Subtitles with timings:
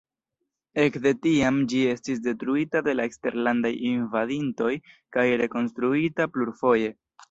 [0.83, 4.75] Ekde tiam ĝi estis detruita de la eksterlandaj invadintoj
[5.17, 6.95] kaj rekonstruita plurfoje.